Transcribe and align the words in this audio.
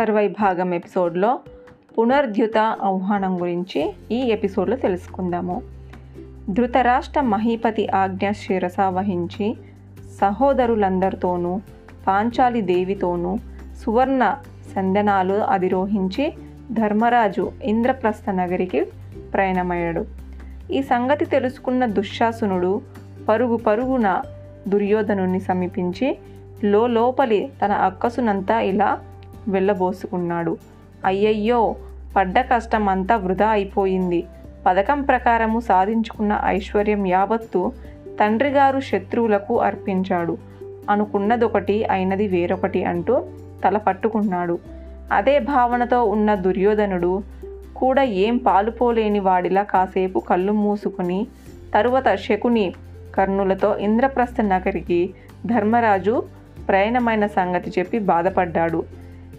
తర్వాయి 0.00 0.28
భాగం 0.28 0.74
ఎపిసోడ్లో 0.74 1.38
పునర్ద్యుత 1.98 2.58
ఆహ్వానం 2.58 3.42
గురించి 3.42 3.94
ఈ 4.12 4.16
ఎపిసోడ్లో 4.16 4.76
తెలుసుకుందాము. 4.76 5.62
ధృతరాష్ట్ర 6.50 7.20
మహీపతి 7.20 7.88
ఆజ్ఞ 7.88 8.30
శిరస 8.30 8.80
వహించి 8.80 9.56
సహోదరులందరితోనూ 10.20 11.60
పాంచాలి 12.06 12.60
దేవితోనూ 12.60 13.38
సువర్ణ 13.82 14.36
సందనాలు 14.76 15.34
అధిరోహించి 15.34 16.32
ధర్మరాజు 16.72 17.52
ఇంద్రప్రస్థ 17.62 18.30
నగరికి 18.30 18.84
ప్రయాణమయ్యాడు. 19.34 20.04
ఈ 20.72 20.82
సంగతి 20.82 21.24
తెలుసుకున్న 21.24 21.86
దుశ్శాసనుడు 21.86 22.80
పరుగు 23.28 23.56
పరుగున 23.56 24.22
దుర్యోధనుని 24.68 25.40
సమీపించి 25.40 26.18
లోపలి 26.64 27.50
తన 27.64 27.72
అక్కసునంతా 27.72 28.60
ఇలా 28.60 28.98
వెళ్ళబోసుకున్నాడు. 29.48 30.56
అయ్యయ్యో 31.04 31.76
పడ్డ 32.16 32.40
కష్టం 32.40 32.88
అంతా 32.88 33.16
వృధా 33.16 33.48
అయిపోయింది. 33.48 34.26
పథకం 34.66 35.02
ప్రకారము 35.02 35.60
సాధించుకున్న 35.60 36.40
ఐశ్వర్యం 36.44 37.06
యావత్తు 37.06 37.72
తండ్రిగారు 38.20 38.80
శత్రువులకు 38.80 39.60
అర్పించాడు. 39.60 40.38
అనుకున్నదొకటి 40.90 41.84
అయినది 41.84 42.26
వేరొకటి 42.28 42.84
అంటూ 42.84 43.22
తల 43.64 43.78
పట్టుకున్నాడు. 43.78 44.58
అదే 45.12 45.38
భావనతో 45.38 46.04
ఉన్న 46.04 46.34
దుర్యోధనుడు 46.34 47.22
కూడా 47.76 48.02
ఏం 48.02 48.36
పాలుపోలేని 48.36 49.18
వాడిలా 49.18 49.62
కాసేపు 49.62 50.18
కళ్ళు 50.18 50.52
మూసుకుని 50.52 51.26
తరువాత 51.74 52.14
శకుని 52.14 52.72
కర్ణులతో 53.14 53.76
ఇంద్రప్రస్థ 53.78 54.40
నగరికి 54.40 55.14
ధర్మరాజు 55.46 56.22
ప్రయాణమైన 56.68 57.26
సంగతి 57.26 57.72
చెప్పి 57.78 57.98
బాధపడ్డాడు. 57.98 58.84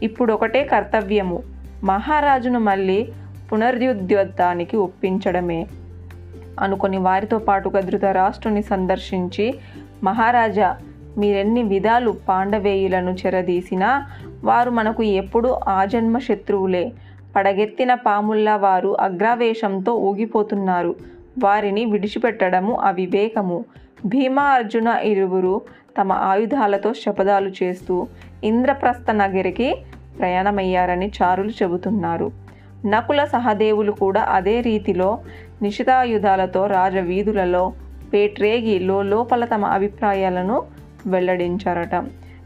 ఇప్పుడు 0.04 0.34
ఒకటే 0.34 0.64
కర్తవ్యము. 0.64 1.44
మహారాజును 1.84 2.60
మళ్ళీ 2.60 3.10
పునరుద్యోద్ధానికి 3.52 4.78
ఒప్పించడమే. 4.78 5.68
అనుకుని 6.60 6.98
వారితో 6.98 7.38
పాటుగా 7.38 7.80
ధృతరాష్ట్రుని 7.80 8.64
సందర్శించి 8.64 9.54
మహారాజా 10.04 10.78
మీరెన్ని 11.18 11.64
విధాలు 11.64 12.18
పాండవేయులను 12.30 13.12
చెరదీసినా 13.12 14.10
వారు 14.44 14.70
మనకు 14.70 15.04
ఎప్పుడూ 15.04 15.60
ఆజన్మ 15.68 16.18
శత్రువులే. 16.18 16.92
పడగెత్తిన 17.36 17.94
పాముల్లా 17.94 18.56
వారు 18.56 18.98
అగ్రావేశంతో 19.00 19.94
ఊగిపోతున్నారు. 19.94 20.96
వారిని 21.44 21.86
విడిచిపెట్టడము 21.86 22.80
అవివేకము. 22.80 23.66
భీమా 24.06 24.44
అర్జున 24.44 24.88
ఇరువురు 24.88 25.62
తమ 26.02 26.12
ఆయుధాలతో 26.12 26.94
శపథాలు 26.94 27.52
చేస్తూ 27.64 28.08
ఇంద్రప్రస్థ 28.44 29.12
నగరికి 29.12 29.76
ప్రయాణమయ్యారని 30.22 31.12
చారులు 31.24 31.50
చెబుతున్నారు. 31.50 32.32
నకుల 32.86 33.26
సహదేవులు 33.26 33.92
కూడా 33.92 34.22
అదే 34.22 34.62
రీతిలో 34.62 35.20
నిషితాయుధాలతో 35.62 36.66
రాజవీధులలో 36.66 37.74
పేట్రేగిలో 38.14 39.02
లోపల 39.02 39.46
తమ 39.46 39.66
అభిప్రాయాలను 39.66 40.64
వెల్లడించారట. 41.08 42.06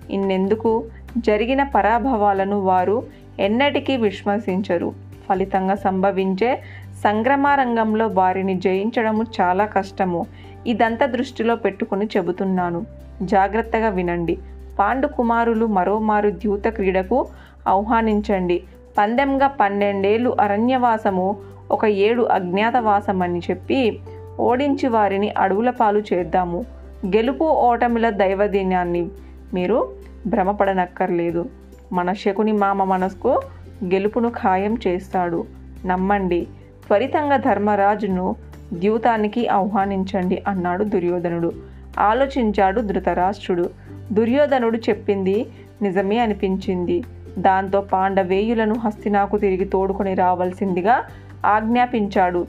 ఇన్నెందుకు? 0.09 0.84
జరిగిన 1.18 1.64
పరాభవాలను 1.64 2.59
వారు 2.59 3.03
ఎన్నటికీ 3.40 3.98
విశ్వసించరు. 3.98 4.94
ఫలితంగా 5.30 5.76
సంభవించే 5.76 6.62
సంగ్రమారంగంలో 7.03 8.08
వారిని 8.08 8.56
జయించడము 8.56 9.23
చాలా 9.42 9.66
కష్టము. 9.66 10.26
ఇదంతా 10.68 11.06
దృష్టిలో 11.06 11.56
పెట్టుకుని 11.56 12.06
చెబుతున్నాను. 12.18 12.86
జాగ్రత్తగా 13.22 13.90
వినండి. 13.90 14.38
పాండు 14.80 15.08
కుమారులు 15.08 15.66
మరోమారు 15.66 16.30
ద్యూత 16.30 16.68
క్రీడకు 16.68 17.28
ఆహ్వానించండి. 17.68 18.64
పందెంగా 18.98 19.48
పన్నెండేళ్ళు 19.48 20.36
అరణ్యవాసము 20.42 21.38
ఒక 21.72 21.86
ఏడు 21.86 22.24
అజ్ఞాతవాసం 22.24 23.22
అని 23.22 23.40
చెప్పి 23.40 24.00
ఓడించి 24.40 24.90
వారిని 24.90 25.30
అడవుల 25.30 25.70
పాలు 25.70 26.04
చేద్దాము. 26.14 26.66
గెలుపు 27.06 27.44
ఓటమిల 27.44 28.09
దైవదినాన్ని 28.09 29.08
మీరు 29.54 29.96
భ్రమపడనక్కర్లేదు. 30.28 31.46
మన 31.94 32.14
శకుని 32.14 32.52
మామ 32.52 32.84
మనసుకు 32.84 33.42
గెలుపును 33.84 34.30
ఖాయం 34.30 34.78
చేస్తాడు. 34.88 35.46
నమ్మండి. 35.86 36.48
త్వరితంగా 36.88 37.38
ధర్మరాజును 37.38 38.36
ద్యూతానికి 38.74 39.48
ఆహ్వానించండి 39.48 40.44
అన్నాడు 40.48 40.84
దుర్యోధనుడు. 40.84 41.52
ఆలోచించాడు 42.00 42.81
ధృతరాష్ట్రుడు. 42.81 43.70
దుర్యోధనుడు 44.12 44.78
చెప్పింది 44.78 45.46
నిజమే 45.81 46.18
అనిపించింది. 46.18 47.04
దాంతో 47.40 47.81
పాండవేయులను 47.81 48.75
హస్తినాకు 48.75 49.38
తిరిగి 49.38 49.66
తోడుకొని 49.66 50.13
రావాల్సిందిగా 50.13 51.03
ఆజ్ఞాపించాడు. 51.46 52.47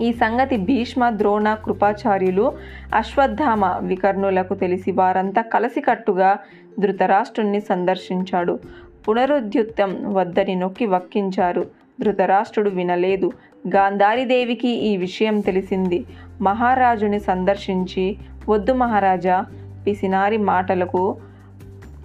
ఈ 0.00 0.12
సంగతి 0.12 0.56
భీష్మ 0.56 1.10
ద్రోణ 1.10 1.54
కృపాచార్యులు 1.54 2.52
అశ్వత్థామ 2.94 3.66
వికర్ణులకు 3.66 4.54
తెలిసి 4.54 4.92
వారంతా 4.92 5.42
కలిసికట్టుగా 5.42 6.38
ధృతరాష్ట్రుణ్ణి 6.80 7.60
సందర్శించాడు. 7.60 8.58
పునరుద్యుత్తం 9.08 10.14
వద్దని 10.14 10.54
నొక్కి 10.54 10.86
వక్కించారు. 10.86 11.66
ధృతరాష్ట్రుడు 12.00 12.70
వినలేదు. 12.70 13.32
గాంధారీదేవికి 13.68 14.68
ఈ 14.68 14.96
విషయం 14.96 15.40
తెలిసింది. 15.40 16.04
మహారాజుని 16.40 17.20
సందర్శించి 17.20 18.16
వద్దు 18.48 18.72
మహారాజా 18.72 19.44
పిసినారి 19.86 20.36
మాటలకు 20.36 21.16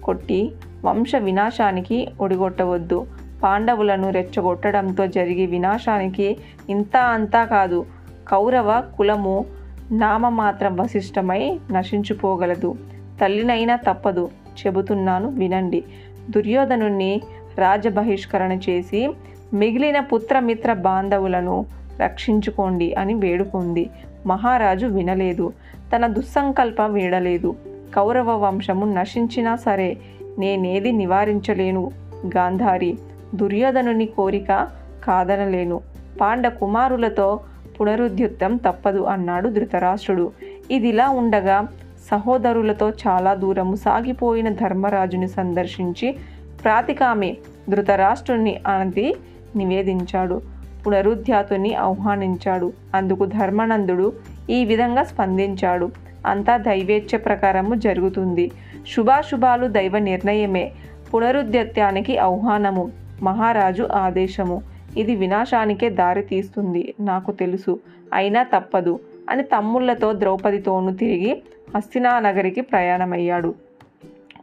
కొట్టి 0.04 0.52
వంశ 0.84 1.14
వినాశానికి 1.14 2.08
ఒడిగొట్టవద్దు. 2.20 3.06
పాండవులను 3.42 4.10
రెచ్చగొట్టడంతో 4.10 5.06
జరిగే 5.06 5.46
వినాశానికి 5.46 6.36
ఇంత 6.70 6.96
అంతా 6.96 7.44
కాదు. 7.44 7.86
కౌరవ 8.28 8.84
కులము 8.96 9.44
నామమాత్రం 9.92 10.76
వశిష్టమై 10.76 11.58
నశించుపోగలదు. 11.72 12.76
తల్లినైనా 13.20 13.76
తప్పదు. 13.76 14.30
చెబుతున్నాను 14.66 15.28
వినండి. 15.28 15.84
దుర్యోధను 16.30 17.20
రాజబహిష్కరణ 17.58 18.52
చేసి 18.52 19.14
మిగిలిన 19.54 20.00
పుత్రమిత్ర 20.00 20.72
బాంధవులను 20.72 21.66
రక్షించుకోండి 22.00 22.94
అని 22.94 23.14
వేడుకుంది. 23.14 23.90
మహారాజు 24.26 24.86
వినలేదు. 24.86 25.52
తన 25.96 26.06
దుస్సంకల్ప 26.06 26.80
వీడలేదు. 26.80 27.56
కౌరవ 27.94 28.30
వంశము 28.30 28.94
నశించినా 28.94 29.56
సరే 29.56 29.96
నేనేది 30.38 30.92
నివారించలేను. 30.92 31.90
గాంధారి 32.26 32.98
దుర్యోధనుని 33.34 34.06
కోరిక 34.06 34.68
కాదనలేను. 35.04 35.80
పాండ 36.20 36.48
కుమారులతో 36.48 37.40
పునరుద్యుత్తం 37.80 38.56
తప్పదు 38.56 38.98
అన్నాడు 38.98 39.48
ధృతరాష్ట్రుడు. 39.48 40.32
ఇదిలా 40.70 41.08
ఉండగా 41.08 41.68
సహోదరులతో 42.10 42.90
చాలా 42.90 43.34
దూరము 43.34 43.76
సాగిపోయిన 43.76 44.48
ధర్మరాజుని 44.48 45.28
సందర్శించి 45.28 46.16
ప్రాతికామి 46.64 47.36
ధృతరాష్ట్రుని 47.70 48.60
అనేది 48.66 49.14
నివేదించాడు. 49.56 50.42
పునరుద్యాతుని 50.86 51.74
ఆహ్వానించాడు. 51.74 52.72
అందుకు 52.94 53.24
ధర్మనందుడు 53.24 54.12
ఈ 54.50 54.64
విధంగా 54.64 55.02
స్పందించాడు. 55.02 55.90
అంతా 56.26 56.56
దైవేచ్ఛ 56.56 57.18
ప్రకారము 57.18 57.74
జరుగుతుంది. 57.74 58.50
శుభాశుభాలు 58.86 59.66
దైవ 59.66 59.98
నిర్ణయమే. 59.98 60.72
పునరుద్యత్యానికి 61.14 62.18
ఆహ్వానము. 62.18 62.90
మహారాజు 63.22 63.88
ఆదేశము. 63.92 64.62
ఇది 64.96 65.16
వినాశానికే 65.16 65.90
దారి 65.90 66.22
తీస్తుంది. 66.22 66.94
నాకు 67.00 67.32
తెలుసు. 67.32 67.80
అయినా 68.12 68.42
తప్పదు 68.42 69.00
అని 69.30 69.42
తమ్ముళ్ళతో 69.42 70.12
ద్రౌపదితోనూ 70.12 70.90
తిరిగి 70.90 71.42
హస్తినా 71.76 72.18
నగరికి 72.18 72.60
ప్రయాణమయ్యాడు. 72.60 73.54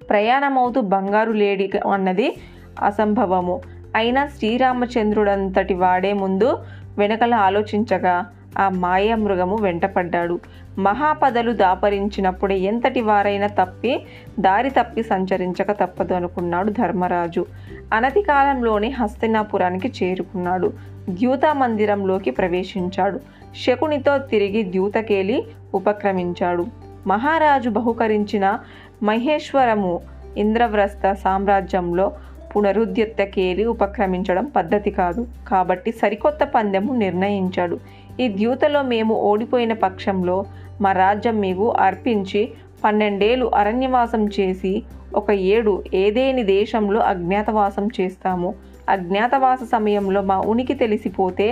ప్రయాణమవుతూ 0.10 0.81
బంగారు 0.81 1.31
లేడి 1.31 1.72
అన్నది 1.94 2.38
అసంభవము. 2.84 3.62
అయినా 3.96 4.28
శ్రీరామచంద్రుడంతటి 4.28 5.74
వాడే 5.74 6.13
ముందు 6.13 6.58
వెనకల 6.98 7.34
ఆలోచించగా 7.34 8.25
ఆ 8.57 8.69
మాయామృగము 8.69 9.56
వెంటపడ్డాడు. 9.56 10.40
మహాపదలు 10.80 11.51
దాపరించినప్పుడే 11.51 12.57
ఎంతటి 12.57 13.01
వారైనా 13.01 13.48
తప్పి 13.48 14.06
దారి 14.40 14.69
తప్పి 14.69 15.04
సంచరించక 15.04 15.72
తప్పదు 15.72 16.13
అనుకున్నాడు 16.13 16.69
ధర్మరాజు. 16.69 17.46
అనతి 17.94 18.22
కాలంలోనే 18.22 18.90
హస్తినాపురానికి 18.90 19.92
చేరుకున్నాడు. 20.04 20.74
ద్యూత 21.10 21.46
మందిరంలోకి 21.46 22.31
ప్రవేశించాడు. 22.31 23.19
శకునితో 23.66 24.18
తిరిగి 24.18 24.63
ద్యూతకేలి 24.63 25.44
ఉపక్రమించాడు. 25.74 26.66
మహారాజు 27.07 27.69
బహుకరించిన 27.69 28.60
మహేశ్వరము 29.04 30.00
ఇంద్రవ్రస్త 30.38 31.13
సామ్రాజ్యంలో 31.13 32.12
పునరుద్యత్తకేలి 32.56 33.66
ఉపక్రమించడం 33.66 34.46
పద్ధతి 34.46 34.92
కాదు. 34.92 35.28
కాబట్టి 35.48 35.92
సరికొత్త 35.92 36.44
పందెము 36.44 36.94
నిర్ణయించాడు. 36.94 37.80
ఈ 38.19 38.27
ద్యూతలో 38.27 38.81
మేము 38.81 39.13
ఓడిపోయిన 39.16 39.74
పక్షంలో 39.74 40.45
మా 40.81 40.92
రాజ్యం 40.92 41.39
మీకు 41.39 41.69
అర్పించి 41.69 42.42
పన్నెండేళ్ళు 42.83 43.51
అరణ్యవాసం 43.56 44.25
చేసి 44.27 44.83
ఒక 45.16 45.31
ఏడు 45.31 45.83
ఏదేని 45.94 46.44
దేశంలో 46.44 47.00
అజ్ఞాతవాసం 47.01 47.86
చేస్తాము. 48.01 48.50
అజ్ఞాతవాస 48.89 49.60
సమయంలో 49.63 50.21
మా 50.21 50.38
ఉనికి 50.51 50.74
తెలిసిపోతే 50.74 51.48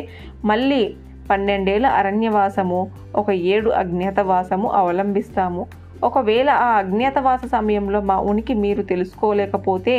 మళ్ళీ 0.46 0.94
పన్నెండేళ్ళ 1.30 1.88
అరణ్యవాసము 1.88 2.80
ఒక 3.16 3.30
ఏడు 3.32 3.70
అజ్ఞాతవాసము 3.70 4.68
అవలంబిస్తాము. 4.70 5.66
ఒకవేళ 6.04 6.50
ఆ 6.50 6.70
అజ్ఞాతవాస 6.78 7.46
సమయంలో 7.46 8.02
మా 8.02 8.18
ఉనికి 8.32 8.54
మీరు 8.54 8.82
తెలుసుకోలేకపోతే 8.82 9.96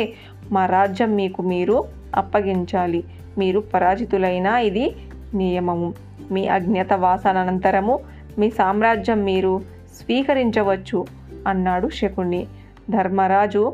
మా 0.51 0.65
రాజ్యం 0.65 1.15
మీకు 1.15 1.41
మీరు 1.41 1.83
అప్పగించాలి. 2.15 3.03
మీరు 3.37 3.59
పరాజితులైనా 3.73 4.59
ఇది 4.59 4.85
నియమము. 5.33 5.93
మీ 6.31 6.47
అజ్ఞత 6.47 6.69
అజ్ఞాతవాసానంతరము 6.69 7.99
మీ 8.37 8.49
సామ్రాజ్యం 8.49 9.23
మీరు 9.23 9.61
స్వీకరించవచ్చు 9.97 11.05
అన్నాడు 11.47 11.89
శకుని. 11.89 12.47
ధర్మరాజు 12.89 13.73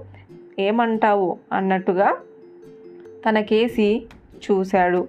ఏమంటావు? 0.60 1.38
అన్నట్టుగా 1.54 2.16
తన 3.30 3.40
కేసి 3.40 4.06
చూశాడు. 4.52 5.08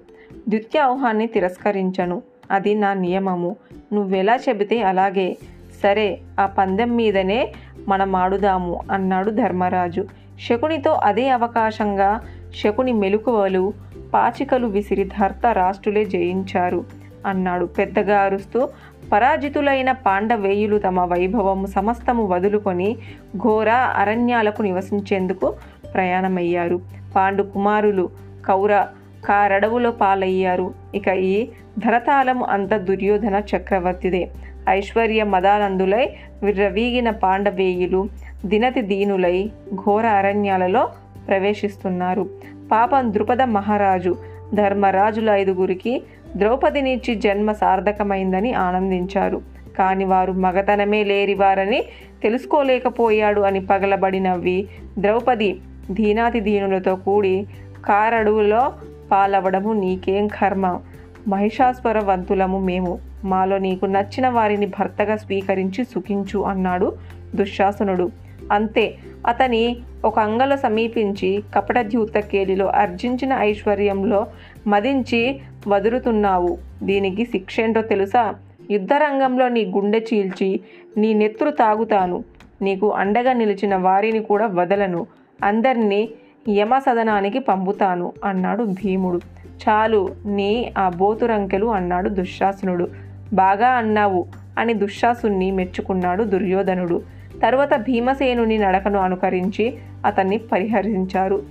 ద్విత్యాహ్వాన్ని 0.49 1.27
తిరస్కరించను. 1.27 2.23
అది 2.51 2.75
నా 2.75 2.93
నియమము. 2.95 3.57
నువ్వెలా 3.93 4.37
చెబితే 4.37 4.83
అలాగే. 4.83 5.37
సరే 5.83 6.21
ఆ 6.41 6.47
పందెం 6.47 6.97
మీదనే 6.97 7.53
మనం 7.89 8.17
ఆడుదాము 8.17 8.81
అన్నాడు 8.91 9.31
ధర్మరాజు. 9.31 10.07
శకునితో 10.41 10.91
అదే 10.91 11.29
అవకాశంగా 11.29 12.21
శకుని 12.63 12.93
మెలకువలు 12.93 13.73
పాచికలు 14.15 14.67
విసిరి 14.67 15.05
ధర్త 15.05 15.47
రాష్ట్రులే 15.53 16.05
జయించారు. 16.05 17.06
అన్నాడు. 17.27 17.65
పెద్దగా 17.65 18.19
అరుస్తూ 18.19 18.69
పరాజితులైన 19.13 19.93
పాండవేయులు 19.93 20.79
తమ 20.79 21.01
వైభవము 21.01 21.67
సమస్తము 21.67 22.27
వదులుకొని 22.27 22.97
ఘోర 23.37 23.71
అరణ్యాలకు 23.71 24.63
నివసించేందుకు 24.63 25.55
ప్రయాణమయ్యారు. 25.95 26.81
పాండు 27.17 27.43
కుమారులు 27.43 28.09
కౌర 28.47 28.85
కారడవులో 29.29 29.91
పాలయ్యారు. 29.91 30.75
ఇక 30.95 31.09
ఈ 31.09 31.49
ధరతాళము 31.79 32.45
అంత 32.45 32.75
దుర్యోధన 32.75 33.43
చక్రవర్తిదే. 33.57 34.31
ఐశ్వర్య 34.69 35.25
మదానందులై 35.25 36.11
విర్రవీగిన 36.43 37.11
పాండవేయులు 37.11 38.09
దినతి 38.47 38.81
దీనులై 38.81 39.51
ఘోర 39.75 40.07
అరణ్యాలలో 40.07 40.89
ప్రవేశిస్తున్నారు. 41.29 42.29
పాపం 42.73 43.13
ద్రుపద 43.13 43.43
మహారాజు 43.43 44.17
ధర్మరాజుల 44.55 45.31
ఐదుగురికి 45.31 46.03
ద్రౌపదినిచ్చి 46.37 47.15
జన్మ 47.15 47.53
సార్థకమైందని 47.53 48.53
ఆనందించారు. 48.53 49.43
కాని 49.79 50.05
వారు 50.05 50.33
మగతనమే 50.33 51.05
లేరివారని 51.05 51.85
తెలుసుకోలేకపోయాడు 52.23 53.41
అని 53.41 53.61
పగలబడి 53.61 54.21
నవ్వి 54.21 54.69
ద్రౌపది 54.99 55.61
దీనాతి 55.91 56.41
దీనులతో 56.41 56.97
కూడి 56.97 57.47
కారడువులో 57.85 58.73
పాలవడము 59.11 59.73
నీకేం 59.73 60.29
కర్మ? 60.29 60.81
మహిషాస్వర 61.29 61.99
వంతులము 61.99 62.59
మేము. 62.59 62.99
మాలో 63.25 63.59
నీకు 63.59 63.87
నచ్చిన 63.87 64.29
వారిని 64.29 64.67
భర్తగా 64.67 65.17
స్వీకరించి 65.17 65.85
సుఖించు 65.85 66.39
అన్నాడు 66.39 66.95
దుశ్శాసనుడు. 67.35 68.26
అంతే. 68.53 68.95
అతని 69.27 69.77
ఒక 70.05 70.19
అంగల 70.19 70.55
సమీపించి 70.55 71.43
కపట 71.55 71.79
ద్యూతకేలిలో 71.79 72.67
అర్జించిన 72.67 73.33
ఐశ్వర్యంలో 73.33 74.27
మదించి 74.67 75.41
వదులుతున్నావు 75.69 76.59
దీనికి 76.83 77.25
శిక్షేంటో 77.25 77.83
తెలుసా? 77.83 78.35
యుద్ధరంగంలో 78.71 79.49
నీ 79.49 79.65
గుండె 79.65 79.99
చీల్చి 79.99 80.61
నీ 80.97 81.15
నెత్తురు 81.15 81.51
తాగుతాను. 81.51 82.25
నీకు 82.63 82.93
అండగా 82.93 83.33
నిలిచిన 83.33 83.77
వారిని 83.77 84.21
కూడా 84.21 84.47
వదలను. 84.47 85.07
అందరినీ 85.45 86.09
యమసదనానికి 86.49 87.39
పంపుతాను 87.39 88.13
అన్నాడు 88.25 88.65
భీముడు. 88.65 89.21
చాలు 89.69 90.09
నీ 90.27 90.73
ఆ 90.79 90.89
బోతురంకెలు 90.89 91.67
అన్నాడు 91.67 92.09
దుశ్శాసనుడు. 92.09 92.89
బాగా 93.33 93.69
అన్నావు 93.69 94.27
అని 94.59 94.75
దుశ్శాసుని 94.75 95.51
మెచ్చుకున్నాడు 95.51 96.25
దుర్యోధనుడు. 96.25 97.03
తరువాత 97.43 97.75
భీమసేనుని 97.77 98.59
నడకను 98.59 98.99
అనుకరించి 98.99 99.77
అతన్ని 100.05 100.39
పరిహరించారు. 100.39 101.43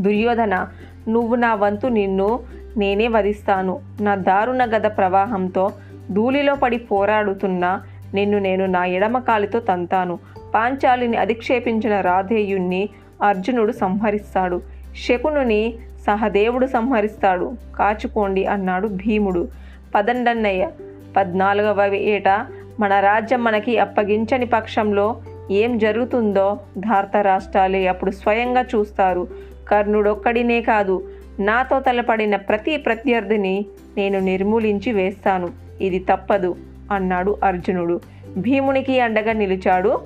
దుర్యోధన 0.00 0.66
నువ్వు 1.08 1.34
నా 1.34 1.54
వంతు 1.54 1.86
నిన్ను 1.86 2.40
నేనే 2.76 3.08
వధిస్తాను. 3.08 3.80
నా 4.00 4.14
దారుణ 4.14 4.64
గద 4.64 4.86
ప్రవాహంతో 4.86 5.72
ధూళిలో 6.10 6.54
పడి 6.54 6.78
పోరాడుతున్న 6.78 7.82
నిన్ను 8.14 8.38
నేను 8.38 8.66
నా 8.66 8.84
ఎడమ 8.84 9.18
కాలితో 9.18 9.60
తంతాను. 9.60 10.18
పాంచాలిని 10.54 11.16
అధిక్షేపించిన 11.16 12.00
రాధేయుణ్ణి 12.00 12.88
అర్జునుడు 13.22 13.72
సంహరిస్తాడు. 13.72 14.60
శకునుని 15.08 15.74
సహదేవుడు 16.06 16.66
సంహరిస్తాడు. 16.66 17.52
కాచుకోండి 17.78 18.46
అన్నాడు 18.46 18.88
భీముడు. 18.88 19.48
పదండన్నయ్య 19.94 20.68
పద్నాలుగవ 21.16 21.94
ఏట 21.94 22.46
మన 22.80 23.00
రాజ్యం 23.00 23.44
మనకి 23.44 23.78
అప్పగించని 23.78 24.46
పక్షంలో 24.46 25.22
ఏం 25.50 25.78
జరుగుతుందో 25.78 26.60
ధార్త 26.78 27.16
రాష్ట్రాలే 27.16 27.86
అప్పుడు 27.86 28.10
స్వయంగా 28.10 28.62
చూస్తారు. 28.62 29.28
కర్ణుడొక్కడినే 29.68 30.60
కాదు 30.60 31.08
నాతో 31.40 31.80
తలపడిన 31.80 32.36
ప్రతి 32.36 32.76
ప్రత్యర్థిని 32.76 33.66
నేను 33.96 34.18
నిర్మూలించి 34.18 34.92
వేస్తాను. 34.92 35.48
ఇది 35.80 35.98
తప్పదు 35.98 36.56
అన్నాడు 36.92 37.38
అర్జునుడు. 37.44 38.00
భీమునికి 38.36 39.00
అండగా 39.00 39.32
నిలిచాడు 39.32 40.00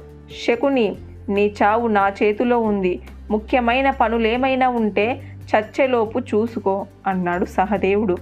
శకుని. 0.46 0.96
నీ 1.28 1.54
చావు 1.62 1.88
నా 1.88 2.12
చేతిలో 2.22 2.58
ఉంది. 2.58 3.00
ముఖ్యమైన 3.30 3.90
పనులేమైనా 3.90 4.68
ఉంటే 4.68 5.22
చచ్చేలోపు 5.34 6.18
చూసుకో 6.18 6.86
అన్నాడు 7.06 7.44
సహదేవుడు. 7.44 8.16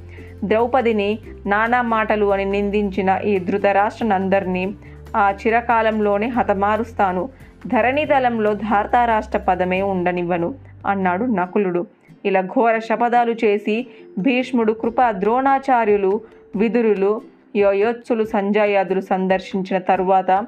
ద్రౌపదిని 0.44 1.18
నానా 1.46 1.82
మాటలు 1.82 2.32
అని 2.32 2.44
నిందించిన 2.44 3.20
ఈ 3.24 3.38
ధృతరాష్ట్రనందరినీ 3.38 4.74
ఆ 5.16 5.30
చిరకాలంలోనే 5.30 6.28
హతమారుస్తాను. 6.28 7.28
ధరణితలంలో 7.66 8.54
ధార్తారాష్ట్ర 8.54 9.38
పదమే 9.38 9.82
ఉండనివ్వను 9.82 10.54
అన్నాడు 10.86 11.24
నకులుడు. 11.24 11.86
ఇలా 12.24 12.40
ఘోర 12.40 12.78
శపథాలు 12.78 13.34
చేసి 13.44 13.86
భీష్ముడు 14.18 14.72
కృప 14.72 15.10
ద్రోణాచార్యులు 15.10 16.20
విదురులు 16.56 17.20
యోయోత్సులు 17.56 18.24
సంజయాదులు 18.24 19.00
సందర్శించిన 19.00 19.78
తరువాత 19.78 20.46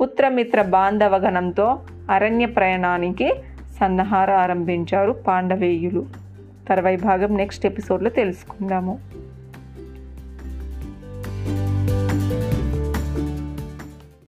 పుత్రమిత్ర 0.00 0.62
బాంధవగణంతో 0.62 1.78
అరణ్య 2.10 2.46
ప్రయాణానికి 2.46 3.32
సన్నహార 3.80 4.30
ఆరంభించారు 4.30 5.12
పాండవేయులు. 5.12 6.06
తర్వాయి 6.68 6.96
భాగం 6.96 7.36
నెక్స్ట్ 7.36 7.66
ఎపిసోడ్లో 7.66 8.10
తెలుసుకుందాము. 8.10 8.98